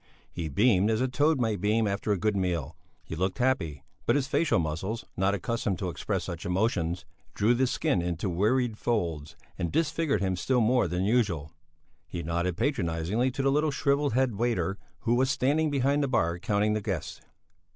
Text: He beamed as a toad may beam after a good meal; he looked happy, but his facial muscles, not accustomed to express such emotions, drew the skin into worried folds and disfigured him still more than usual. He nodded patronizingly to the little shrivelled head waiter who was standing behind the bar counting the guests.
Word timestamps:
He 0.31 0.49
beamed 0.49 0.89
as 0.89 0.99
a 0.99 1.07
toad 1.07 1.39
may 1.39 1.55
beam 1.55 1.87
after 1.87 2.11
a 2.11 2.17
good 2.17 2.35
meal; 2.35 2.75
he 3.03 3.15
looked 3.15 3.37
happy, 3.37 3.83
but 4.07 4.15
his 4.15 4.25
facial 4.27 4.57
muscles, 4.57 5.05
not 5.15 5.35
accustomed 5.35 5.77
to 5.77 5.89
express 5.89 6.23
such 6.23 6.43
emotions, 6.43 7.05
drew 7.35 7.53
the 7.53 7.67
skin 7.67 8.01
into 8.01 8.27
worried 8.27 8.79
folds 8.79 9.35
and 9.59 9.71
disfigured 9.71 10.19
him 10.21 10.35
still 10.35 10.59
more 10.59 10.87
than 10.87 11.05
usual. 11.05 11.51
He 12.07 12.23
nodded 12.23 12.57
patronizingly 12.57 13.29
to 13.29 13.43
the 13.43 13.51
little 13.51 13.69
shrivelled 13.69 14.13
head 14.13 14.33
waiter 14.37 14.79
who 15.01 15.13
was 15.13 15.29
standing 15.29 15.69
behind 15.69 16.01
the 16.01 16.07
bar 16.07 16.39
counting 16.39 16.73
the 16.73 16.81
guests. 16.81 17.21